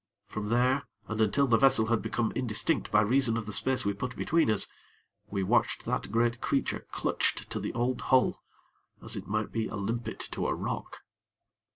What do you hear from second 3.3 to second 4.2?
of the space we put